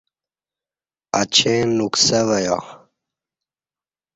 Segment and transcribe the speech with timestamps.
[1.19, 2.57] اچیں نکسہ وہ یا